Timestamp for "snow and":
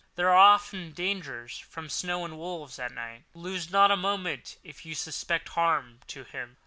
1.87-2.35